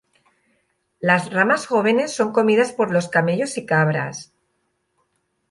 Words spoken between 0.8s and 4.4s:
Las ramas jóvenes son comidas por los camellos y cabras.